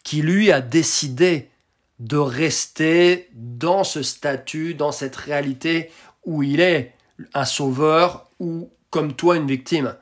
qui 0.02 0.22
lui 0.22 0.52
a 0.52 0.60
décidé 0.60 1.50
de 1.98 2.16
rester 2.16 3.28
dans 3.32 3.84
ce 3.84 4.02
statut, 4.02 4.74
dans 4.74 4.92
cette 4.92 5.16
réalité 5.16 5.90
où 6.24 6.42
il 6.42 6.60
est 6.60 6.94
un 7.32 7.44
sauveur 7.44 8.28
ou 8.40 8.70
comme 8.90 9.14
toi 9.14 9.36
une 9.36 9.46
victime. 9.46 9.94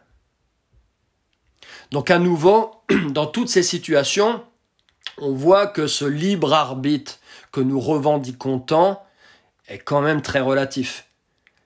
Donc 1.91 2.11
à 2.11 2.19
nouveau, 2.19 2.73
dans 3.11 3.27
toutes 3.27 3.49
ces 3.49 3.63
situations, 3.63 4.43
on 5.19 5.33
voit 5.33 5.67
que 5.67 5.87
ce 5.87 6.05
libre 6.05 6.53
arbitre 6.53 7.19
que 7.53 7.61
nous 7.61 7.81
revendiquons 7.81 8.59
tant 8.59 9.05
est 9.69 9.79
quand 9.79 10.01
même 10.01 10.23
très 10.23 10.41
relatif. 10.41 11.07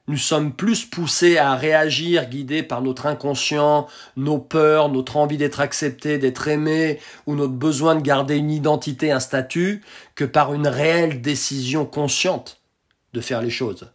Nous 0.08 0.16
sommes 0.16 0.52
plus 0.52 0.84
poussés 0.84 1.36
à 1.36 1.56
réagir 1.56 2.28
guidés 2.28 2.62
par 2.62 2.80
notre 2.80 3.06
inconscient, 3.06 3.88
nos 4.16 4.38
peurs, 4.38 4.88
notre 4.88 5.16
envie 5.16 5.36
d'être 5.36 5.60
accepté, 5.60 6.18
d'être 6.18 6.46
aimé, 6.46 7.00
ou 7.26 7.34
notre 7.34 7.54
besoin 7.54 7.96
de 7.96 8.02
garder 8.02 8.36
une 8.36 8.52
identité, 8.52 9.10
un 9.10 9.18
statut, 9.18 9.82
que 10.14 10.24
par 10.24 10.54
une 10.54 10.68
réelle 10.68 11.22
décision 11.22 11.84
consciente 11.86 12.60
de 13.14 13.20
faire 13.20 13.42
les 13.42 13.50
choses. 13.50 13.90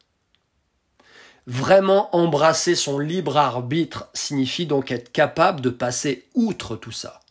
Vraiment 1.47 2.13
embrasser 2.15 2.75
son 2.75 2.99
libre 2.99 3.37
arbitre 3.37 4.09
signifie 4.13 4.65
donc 4.65 4.91
être 4.91 5.11
capable 5.13 5.61
de 5.61 5.69
passer 5.69 6.27
outre 6.35 6.75
tout 6.75 6.91
ça. 6.91 7.21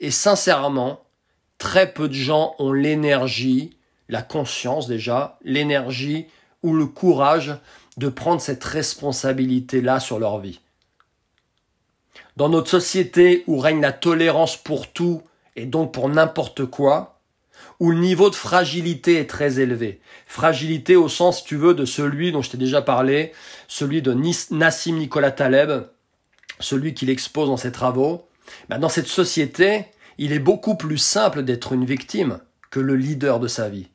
Et 0.00 0.10
sincèrement, 0.10 1.04
très 1.56 1.92
peu 1.92 2.08
de 2.08 2.14
gens 2.14 2.56
ont 2.58 2.72
l'énergie, 2.72 3.76
la 4.08 4.22
conscience 4.22 4.88
déjà, 4.88 5.38
l'énergie 5.44 6.26
ou 6.62 6.74
le 6.74 6.86
courage 6.86 7.54
de 7.96 8.08
prendre 8.08 8.40
cette 8.40 8.64
responsabilité-là 8.64 10.00
sur 10.00 10.18
leur 10.18 10.38
vie. 10.38 10.60
Dans 12.36 12.48
notre 12.48 12.70
société 12.70 13.44
où 13.46 13.58
règne 13.58 13.80
la 13.80 13.92
tolérance 13.92 14.56
pour 14.56 14.92
tout 14.92 15.22
et 15.56 15.66
donc 15.66 15.92
pour 15.92 16.08
n'importe 16.08 16.64
quoi, 16.64 17.20
où 17.80 17.90
le 17.90 17.98
niveau 17.98 18.30
de 18.30 18.34
fragilité 18.34 19.18
est 19.18 19.28
très 19.28 19.60
élevé. 19.60 20.00
Fragilité 20.26 20.96
au 20.96 21.08
sens, 21.08 21.38
si 21.38 21.44
tu 21.44 21.56
veux, 21.56 21.74
de 21.74 21.84
celui 21.84 22.32
dont 22.32 22.40
je 22.40 22.50
t'ai 22.50 22.56
déjà 22.56 22.80
parlé, 22.80 23.32
celui 23.68 24.02
de 24.02 24.14
Nassim 24.50 24.96
Nicolas 24.96 25.32
Taleb, 25.32 25.86
celui 26.60 26.94
qu'il 26.94 27.10
expose 27.10 27.48
dans 27.48 27.56
ses 27.56 27.72
travaux. 27.72 28.26
Ben, 28.68 28.78
dans 28.78 28.88
cette 28.88 29.08
société, 29.08 29.86
il 30.18 30.32
est 30.32 30.38
beaucoup 30.38 30.76
plus 30.76 30.98
simple 30.98 31.42
d'être 31.42 31.72
une 31.72 31.84
victime 31.84 32.38
que 32.70 32.80
le 32.80 32.96
leader 32.96 33.40
de 33.40 33.48
sa 33.48 33.68
vie. 33.68 33.88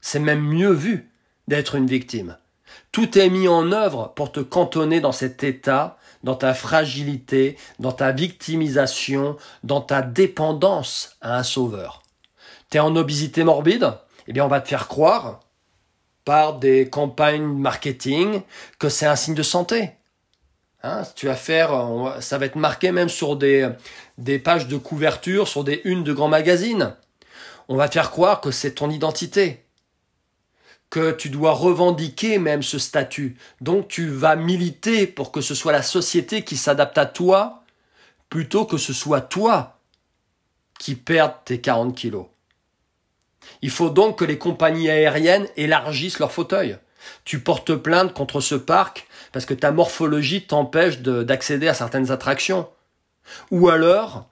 C'est 0.00 0.18
même 0.18 0.42
mieux 0.42 0.72
vu 0.72 1.10
d'être 1.46 1.74
une 1.74 1.86
victime. 1.86 2.36
Tout 2.92 3.18
est 3.18 3.30
mis 3.30 3.48
en 3.48 3.72
œuvre 3.72 4.12
pour 4.16 4.32
te 4.32 4.40
cantonner 4.40 5.00
dans 5.00 5.12
cet 5.12 5.44
état, 5.44 5.98
dans 6.24 6.34
ta 6.34 6.54
fragilité, 6.54 7.56
dans 7.78 7.92
ta 7.92 8.12
victimisation, 8.12 9.36
dans 9.62 9.80
ta 9.80 10.02
dépendance 10.02 11.16
à 11.20 11.38
un 11.38 11.42
sauveur. 11.42 12.02
T'es 12.70 12.80
en 12.80 12.96
obésité 12.96 13.44
morbide? 13.44 13.92
Eh 14.26 14.32
bien, 14.32 14.44
on 14.44 14.48
va 14.48 14.60
te 14.60 14.68
faire 14.68 14.88
croire, 14.88 15.40
par 16.24 16.58
des 16.58 16.90
campagnes 16.90 17.46
marketing, 17.46 18.42
que 18.78 18.90
c'est 18.90 19.06
un 19.06 19.16
signe 19.16 19.34
de 19.34 19.42
santé. 19.42 19.92
Hein, 20.82 21.02
tu 21.16 21.26
vas 21.26 21.34
faire, 21.34 21.70
ça 22.20 22.36
va 22.36 22.46
être 22.46 22.56
marqué 22.56 22.92
même 22.92 23.08
sur 23.08 23.36
des, 23.36 23.68
des 24.18 24.38
pages 24.38 24.68
de 24.68 24.76
couverture, 24.76 25.48
sur 25.48 25.64
des 25.64 25.80
unes 25.84 26.04
de 26.04 26.12
grands 26.12 26.28
magazines. 26.28 26.94
On 27.68 27.76
va 27.76 27.88
te 27.88 27.94
faire 27.94 28.10
croire 28.10 28.40
que 28.40 28.50
c'est 28.50 28.72
ton 28.72 28.90
identité 28.90 29.64
que 30.90 31.12
tu 31.12 31.28
dois 31.28 31.52
revendiquer 31.52 32.38
même 32.38 32.62
ce 32.62 32.78
statut. 32.78 33.36
Donc 33.60 33.88
tu 33.88 34.08
vas 34.08 34.36
militer 34.36 35.06
pour 35.06 35.32
que 35.32 35.40
ce 35.40 35.54
soit 35.54 35.72
la 35.72 35.82
société 35.82 36.42
qui 36.42 36.56
s'adapte 36.56 36.98
à 36.98 37.06
toi 37.06 37.64
plutôt 38.30 38.64
que 38.64 38.76
ce 38.76 38.92
soit 38.92 39.20
toi 39.20 39.78
qui 40.78 40.94
perde 40.94 41.34
tes 41.44 41.60
40 41.60 41.94
kilos. 41.94 42.26
Il 43.62 43.70
faut 43.70 43.90
donc 43.90 44.18
que 44.18 44.24
les 44.24 44.38
compagnies 44.38 44.90
aériennes 44.90 45.48
élargissent 45.56 46.18
leurs 46.18 46.32
fauteuils. 46.32 46.78
Tu 47.24 47.40
portes 47.40 47.74
plainte 47.74 48.12
contre 48.12 48.40
ce 48.40 48.54
parc 48.54 49.06
parce 49.32 49.46
que 49.46 49.54
ta 49.54 49.72
morphologie 49.72 50.46
t'empêche 50.46 51.00
d'accéder 51.00 51.68
à 51.68 51.74
certaines 51.74 52.10
attractions. 52.10 52.68
Ou 53.50 53.68
alors, 53.68 54.28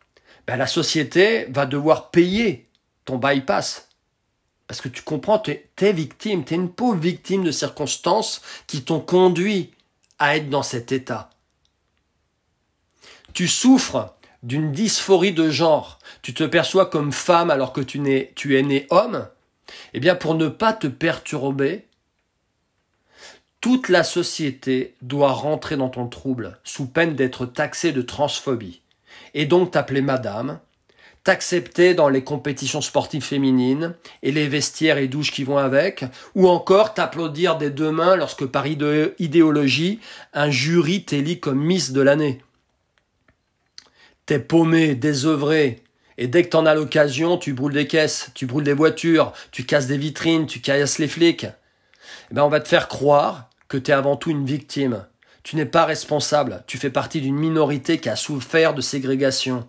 ben, 0.47 0.57
la 0.57 0.67
société 0.67 1.47
va 1.51 1.67
devoir 1.67 2.11
payer 2.11 2.69
ton 3.05 3.17
bypass 3.17 3.86
parce 4.67 4.81
que 4.81 4.89
tu 4.89 5.03
comprends, 5.03 5.39
tu 5.39 5.53
es, 5.53 5.93
victime, 5.93 6.45
tu 6.45 6.55
es 6.55 6.57
une 6.57 6.71
pauvre 6.71 6.99
victime 6.99 7.45
de 7.45 7.53
circonstances 7.53 8.43
qui 8.67 8.83
t'ont 8.83 9.01
conduit 9.01 9.73
à 10.19 10.37
être 10.37 10.51
dans 10.51 10.63
cet 10.63 10.93
état. 10.93 11.31
Tu 13.33 13.49
souffres 13.49 14.15
d'une 14.43 14.73
dysphorie 14.73 15.33
de 15.33 15.51
genre, 15.51 15.99
tu 16.23 16.35
te 16.35 16.45
perçois 16.45 16.87
comme 16.87 17.13
femme 17.13 17.51
alors 17.51 17.73
que 17.73 17.81
tu, 17.81 18.05
es, 18.11 18.33
tu 18.35 18.59
es 18.59 18.63
né 18.63 18.87
homme, 18.91 19.29
eh 19.93 20.01
bien 20.01 20.15
pour 20.15 20.35
ne 20.35 20.49
pas 20.49 20.73
te 20.73 20.87
perturber, 20.87 21.87
toute 23.61 23.89
la 23.89 24.05
société 24.05 24.95
doit 25.03 25.33
rentrer 25.33 25.77
dans 25.77 25.89
ton 25.89 26.07
trouble 26.07 26.59
sous 26.63 26.87
peine 26.87 27.15
d'être 27.15 27.47
taxée 27.47 27.93
de 27.93 28.03
transphobie. 28.03 28.81
Et 29.35 29.47
donc 29.47 29.73
t'appeler 29.73 30.03
madame, 30.03 30.61
t'accepter 31.27 31.95
dans 31.95 32.09
les 32.09 32.23
compétitions 32.23 32.81
sportives 32.81 33.25
féminines 33.25 33.97
et 34.23 34.31
les 34.31 34.47
vestiaires 34.47 34.97
et 34.97 35.09
douches 35.09 35.33
qui 35.33 35.43
vont 35.43 35.59
avec, 35.59 36.05
ou 36.37 36.47
encore 36.47 36.95
t'applaudir 36.95 37.59
des 37.59 37.71
deux 37.71 37.91
mains 37.91 38.15
lorsque 38.15 38.47
par 38.47 38.65
idéologie, 38.69 39.99
un 40.35 40.51
jury 40.51 41.03
t'élit 41.03 41.41
comme 41.41 41.59
Miss 41.59 41.91
de 41.91 42.01
l'année. 42.01 42.41
T'es 44.27 44.39
paumé, 44.39 44.95
désœuvré, 44.95 45.83
et 46.17 46.29
dès 46.29 46.45
que 46.45 46.51
t'en 46.51 46.65
as 46.65 46.77
l'occasion, 46.77 47.39
tu 47.39 47.55
brûles 47.55 47.75
des 47.75 47.89
caisses, 47.89 48.31
tu 48.35 48.47
brûles 48.47 48.63
des 48.63 48.73
voitures, 48.73 49.33
tu 49.51 49.65
casses 49.65 49.89
des 49.89 49.99
vitrines, 49.99 50.47
tu 50.47 50.61
casses 50.61 51.01
les 51.01 51.09
flics. 51.09 51.47
Eh 52.31 52.35
ben, 52.35 52.45
on 52.45 52.49
va 52.49 52.61
te 52.61 52.69
faire 52.69 52.87
croire 52.87 53.51
que 53.67 53.77
t'es 53.77 53.93
avant 53.93 54.15
tout 54.15 54.31
une 54.31 54.47
victime. 54.47 55.05
Tu 55.43 55.57
n'es 55.57 55.67
pas 55.67 55.87
responsable, 55.87 56.63
tu 56.69 56.79
fais 56.79 56.91
partie 56.91 57.21
d'une 57.21 57.35
minorité 57.35 57.99
qui 57.99 58.09
a 58.09 58.15
souffert 58.15 58.75
de 58.75 58.81
ségrégation 58.81 59.67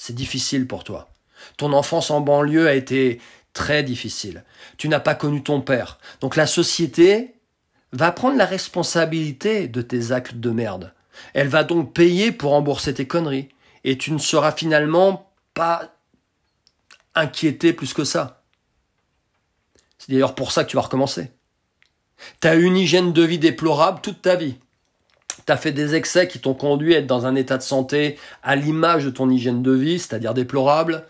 c'est 0.00 0.14
difficile 0.14 0.66
pour 0.66 0.82
toi. 0.82 1.10
Ton 1.58 1.74
enfance 1.74 2.10
en 2.10 2.22
banlieue 2.22 2.66
a 2.66 2.72
été 2.72 3.20
très 3.52 3.82
difficile. 3.82 4.44
Tu 4.78 4.88
n'as 4.88 4.98
pas 4.98 5.14
connu 5.14 5.42
ton 5.42 5.60
père. 5.60 5.98
Donc 6.22 6.36
la 6.36 6.46
société 6.46 7.34
va 7.92 8.10
prendre 8.10 8.38
la 8.38 8.46
responsabilité 8.46 9.68
de 9.68 9.82
tes 9.82 10.10
actes 10.10 10.36
de 10.36 10.50
merde. 10.50 10.94
Elle 11.34 11.48
va 11.48 11.64
donc 11.64 11.92
payer 11.92 12.32
pour 12.32 12.52
rembourser 12.52 12.94
tes 12.94 13.06
conneries. 13.06 13.50
Et 13.84 13.98
tu 13.98 14.10
ne 14.12 14.18
seras 14.18 14.52
finalement 14.52 15.30
pas 15.52 15.94
inquiété 17.14 17.74
plus 17.74 17.92
que 17.92 18.04
ça. 18.04 18.42
C'est 19.98 20.10
d'ailleurs 20.10 20.34
pour 20.34 20.50
ça 20.50 20.64
que 20.64 20.70
tu 20.70 20.76
vas 20.76 20.82
recommencer. 20.82 21.30
Tu 22.40 22.48
as 22.48 22.54
une 22.54 22.78
hygiène 22.78 23.12
de 23.12 23.22
vie 23.22 23.38
déplorable 23.38 24.00
toute 24.00 24.22
ta 24.22 24.36
vie 24.36 24.56
tu 25.46 25.56
fait 25.56 25.72
des 25.72 25.94
excès 25.94 26.28
qui 26.28 26.40
t'ont 26.40 26.54
conduit 26.54 26.94
à 26.94 26.98
être 26.98 27.06
dans 27.06 27.26
un 27.26 27.34
état 27.34 27.56
de 27.58 27.62
santé 27.62 28.18
à 28.42 28.56
l'image 28.56 29.04
de 29.04 29.10
ton 29.10 29.30
hygiène 29.30 29.62
de 29.62 29.72
vie, 29.72 29.98
c'est-à-dire 29.98 30.34
déplorable. 30.34 31.06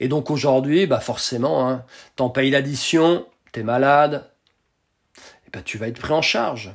Et 0.00 0.08
donc 0.08 0.30
aujourd'hui, 0.30 0.86
bah 0.86 1.00
forcément, 1.00 1.68
hein, 1.68 1.84
t'en 2.16 2.30
payes 2.30 2.50
l'addition, 2.50 3.26
t'es 3.52 3.62
malade, 3.62 4.30
et 5.46 5.50
bah 5.52 5.62
tu 5.64 5.78
vas 5.78 5.88
être 5.88 6.00
pris 6.00 6.12
en 6.12 6.22
charge. 6.22 6.72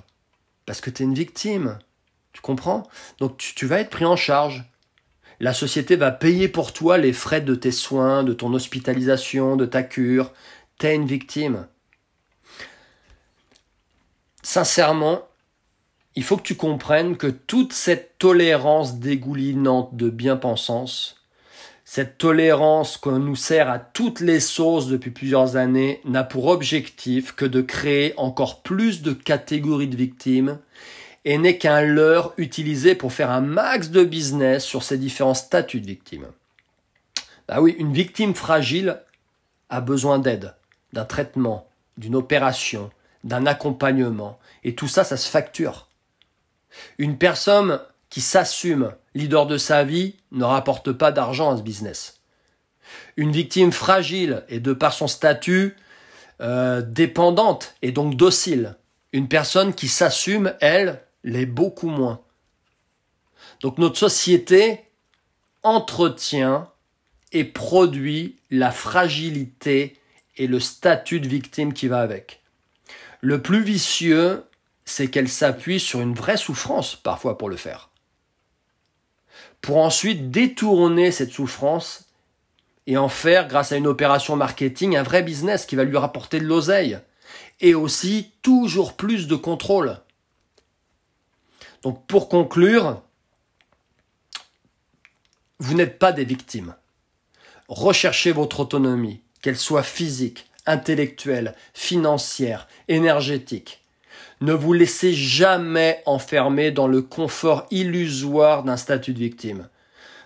Parce 0.65 0.81
que 0.81 0.89
t'es 0.89 1.03
une 1.03 1.13
victime. 1.13 1.79
Tu 2.31 2.41
comprends? 2.41 2.83
Donc 3.19 3.37
tu, 3.37 3.53
tu 3.53 3.65
vas 3.65 3.79
être 3.79 3.89
pris 3.89 4.05
en 4.05 4.15
charge. 4.15 4.63
La 5.39 5.53
société 5.53 5.95
va 5.95 6.11
payer 6.11 6.47
pour 6.47 6.73
toi 6.73 6.97
les 6.97 7.13
frais 7.13 7.41
de 7.41 7.55
tes 7.55 7.71
soins, 7.71 8.23
de 8.23 8.33
ton 8.33 8.53
hospitalisation, 8.53 9.55
de 9.55 9.65
ta 9.65 9.83
cure. 9.83 10.31
T'es 10.77 10.95
une 10.95 11.05
victime. 11.05 11.67
Sincèrement, 14.41 15.27
il 16.15 16.23
faut 16.23 16.37
que 16.37 16.43
tu 16.43 16.55
comprennes 16.55 17.17
que 17.17 17.27
toute 17.27 17.73
cette 17.73 18.17
tolérance 18.19 18.99
dégoulinante 18.99 19.95
de 19.95 20.09
bien-pensance, 20.09 21.17
cette 21.85 22.17
tolérance 22.17 22.97
qu'on 22.97 23.19
nous 23.19 23.35
sert 23.35 23.69
à 23.69 23.79
toutes 23.79 24.19
les 24.19 24.39
sauces 24.39 24.87
depuis 24.87 25.11
plusieurs 25.11 25.57
années, 25.57 26.01
n'a 26.05 26.23
pour 26.23 26.47
objectif 26.47 27.33
que 27.33 27.45
de 27.45 27.61
créer 27.61 28.13
encore 28.17 28.61
plus 28.61 29.01
de 29.01 29.13
catégories 29.13 29.87
de 29.87 29.97
victimes 29.97 30.59
et 31.25 31.37
n'est 31.37 31.57
qu'un 31.57 31.81
leurre 31.81 32.33
utilisé 32.37 32.95
pour 32.95 33.13
faire 33.13 33.31
un 33.31 33.41
max 33.41 33.89
de 33.89 34.03
business 34.03 34.63
sur 34.63 34.83
ces 34.83 34.97
différents 34.97 35.33
statuts 35.33 35.81
de 35.81 35.87
victime. 35.87 36.27
Bah 37.47 37.61
oui, 37.61 37.75
une 37.77 37.93
victime 37.93 38.33
fragile 38.33 39.01
a 39.69 39.81
besoin 39.81 40.19
d'aide, 40.19 40.55
d'un 40.93 41.05
traitement, 41.05 41.67
d'une 41.97 42.15
opération, 42.15 42.91
d'un 43.23 43.45
accompagnement. 43.45 44.39
Et 44.63 44.75
tout 44.75 44.87
ça, 44.87 45.03
ça 45.03 45.17
se 45.17 45.29
facture. 45.29 45.87
Une 46.97 47.17
personne 47.17 47.79
qui 48.09 48.21
s'assume 48.21 48.93
leader 49.15 49.47
de 49.47 49.57
sa 49.57 49.83
vie 49.83 50.15
ne 50.31 50.43
rapporte 50.43 50.91
pas 50.91 51.11
d'argent 51.11 51.51
à 51.51 51.57
ce 51.57 51.61
business. 51.61 52.19
Une 53.17 53.31
victime 53.31 53.71
fragile 53.71 54.43
et 54.49 54.59
de 54.59 54.73
par 54.73 54.93
son 54.93 55.07
statut 55.07 55.75
euh, 56.41 56.81
dépendante 56.81 57.75
et 57.81 57.91
donc 57.91 58.15
docile. 58.15 58.75
Une 59.13 59.27
personne 59.27 59.73
qui 59.73 59.87
s'assume, 59.87 60.53
elle, 60.59 61.01
l'est 61.23 61.45
beaucoup 61.45 61.89
moins. 61.89 62.21
Donc 63.61 63.77
notre 63.77 63.97
société 63.97 64.81
entretient 65.61 66.69
et 67.31 67.45
produit 67.45 68.37
la 68.51 68.71
fragilité 68.71 69.97
et 70.37 70.47
le 70.47 70.59
statut 70.59 71.19
de 71.19 71.27
victime 71.27 71.73
qui 71.73 71.87
va 71.87 72.01
avec. 72.01 72.41
Le 73.21 73.41
plus 73.41 73.63
vicieux, 73.63 74.43
c'est 74.85 75.09
qu'elle 75.09 75.29
s'appuie 75.29 75.79
sur 75.79 76.01
une 76.01 76.13
vraie 76.13 76.37
souffrance 76.37 76.95
parfois 76.95 77.37
pour 77.37 77.49
le 77.49 77.55
faire. 77.55 77.89
Pour 79.61 79.77
ensuite 79.77 80.29
détourner 80.29 81.11
cette 81.11 81.31
souffrance 81.31 82.09
et 82.85 82.97
en 82.97 83.07
faire, 83.07 83.47
grâce 83.47 83.71
à 83.71 83.77
une 83.77 83.87
opération 83.87 84.35
marketing, 84.35 84.97
un 84.97 85.03
vrai 85.03 85.23
business 85.23 85.65
qui 85.65 85.75
va 85.75 85.85
lui 85.85 85.97
rapporter 85.97 86.39
de 86.39 86.45
l'oseille 86.45 86.99
et 87.61 87.75
aussi 87.75 88.33
toujours 88.41 88.93
plus 88.93 89.27
de 89.27 89.35
contrôle. 89.35 89.99
Donc 91.81 92.05
pour 92.07 92.29
conclure, 92.29 93.01
vous 95.59 95.75
n'êtes 95.75 95.97
pas 95.97 96.11
des 96.11 96.25
victimes. 96.25 96.75
Recherchez 97.69 98.31
votre 98.31 98.61
autonomie, 98.61 99.21
qu'elle 99.41 99.57
soit 99.57 99.83
physique, 99.83 100.45
intellectuelle, 100.65 101.55
financière, 101.73 102.67
énergétique. 102.87 103.82
Ne 104.43 104.51
vous 104.51 104.73
laissez 104.73 105.13
jamais 105.13 106.03
enfermer 106.05 106.71
dans 106.71 106.87
le 106.87 107.01
confort 107.01 107.65
illusoire 107.71 108.63
d'un 108.63 108.75
statut 108.75 109.13
de 109.13 109.19
victime. 109.19 109.69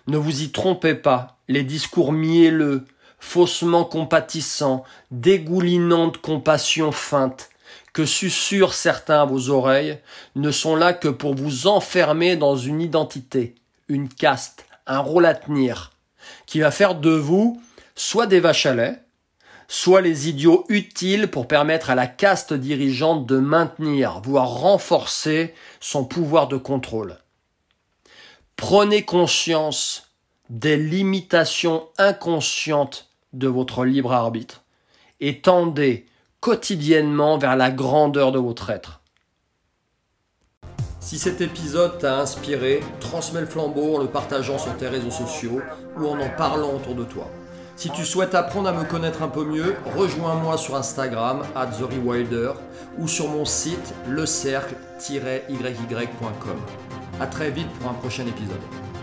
Ne 0.07 0.17
vous 0.17 0.41
y 0.41 0.49
trompez 0.49 0.95
pas, 0.95 1.37
les 1.47 1.61
discours 1.61 2.11
mielleux, 2.11 2.85
faussement 3.19 3.85
compatissants, 3.85 4.83
dégoulinants 5.11 6.07
de 6.07 6.17
compassion 6.17 6.91
feinte, 6.91 7.51
que 7.93 8.07
susurrent 8.07 8.73
certains 8.73 9.21
à 9.21 9.25
vos 9.25 9.51
oreilles, 9.51 9.99
ne 10.35 10.49
sont 10.49 10.75
là 10.75 10.93
que 10.93 11.09
pour 11.09 11.35
vous 11.35 11.67
enfermer 11.67 12.37
dans 12.37 12.57
une 12.57 12.81
identité, 12.81 13.53
une 13.87 14.09
caste, 14.09 14.65
un 14.87 14.97
rôle 14.97 15.27
à 15.27 15.35
tenir, 15.35 15.91
qui 16.47 16.61
va 16.61 16.71
faire 16.71 16.95
de 16.95 17.11
vous 17.11 17.61
soit 17.93 18.25
des 18.25 18.39
vaches 18.39 18.65
à 18.65 18.73
lait, 18.73 18.99
soit 19.67 20.01
les 20.01 20.29
idiots 20.29 20.65
utiles 20.69 21.27
pour 21.27 21.47
permettre 21.47 21.89
à 21.89 21.95
la 21.95 22.07
caste 22.07 22.53
dirigeante 22.53 23.25
de 23.25 23.37
maintenir, 23.37 24.21
voire 24.23 24.49
renforcer 24.49 25.53
son 25.79 26.05
pouvoir 26.05 26.47
de 26.47 26.57
contrôle. 26.57 27.17
Prenez 28.55 29.03
conscience 29.03 30.11
des 30.49 30.77
limitations 30.77 31.87
inconscientes 31.97 33.09
de 33.33 33.47
votre 33.47 33.85
libre 33.85 34.13
arbitre 34.13 34.63
et 35.19 35.41
tendez 35.41 36.05
quotidiennement 36.39 37.37
vers 37.37 37.55
la 37.55 37.71
grandeur 37.71 38.31
de 38.31 38.39
votre 38.39 38.69
être. 38.69 39.01
Si 40.99 41.17
cet 41.19 41.41
épisode 41.41 41.99
t'a 41.99 42.19
inspiré, 42.19 42.81
transmets 42.99 43.41
le 43.41 43.47
flambeau 43.47 43.95
en 43.95 43.99
le 43.99 44.07
partageant 44.07 44.57
sur 44.57 44.75
tes 44.77 44.87
réseaux 44.87 45.11
sociaux 45.11 45.61
ou 45.97 46.05
en 46.05 46.19
en 46.19 46.29
parlant 46.29 46.73
autour 46.75 46.95
de 46.95 47.03
toi. 47.03 47.29
Si 47.77 47.89
tu 47.91 48.03
souhaites 48.05 48.33
apprendre 48.33 48.69
à 48.69 48.71
me 48.71 48.85
connaître 48.85 49.21
un 49.21 49.27
peu 49.27 49.45
mieux, 49.45 49.75
rejoins-moi 49.95 50.57
sur 50.57 50.75
Instagram, 50.75 51.43
at 51.55 51.69
ou 52.97 53.07
sur 53.07 53.29
mon 53.29 53.45
site 53.45 53.93
lecercle-yy.com. 54.09 56.57
A 57.19 57.27
très 57.27 57.51
vite 57.51 57.69
pour 57.79 57.91
un 57.91 57.93
prochain 57.93 58.25
épisode. 58.25 58.57